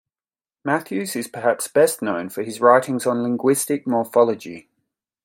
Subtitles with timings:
[0.65, 4.67] Matthews is perhaps best known for his writings on linguistic morphology.